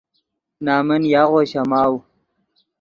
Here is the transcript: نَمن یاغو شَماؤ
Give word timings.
نَمن 0.65 1.01
یاغو 1.13 1.41
شَماؤ 1.51 1.93